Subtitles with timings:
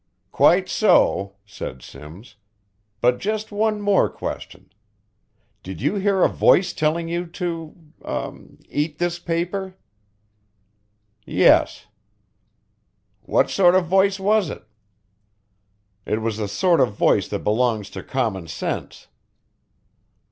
[0.31, 2.35] "Quite so," said Simms,
[3.01, 4.73] "but just one more question.
[5.61, 8.33] Did you hear a voice telling you to er
[8.67, 9.75] eat this paper?"
[11.23, 11.85] "Yes."
[13.27, 14.63] "What sort of voice was it?"
[16.07, 19.05] "It was the sort of voice that belongs to common sense."